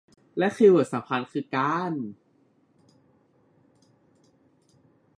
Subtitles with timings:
[0.37, 1.93] และคีย์เวิร์ดสำคัญคือการ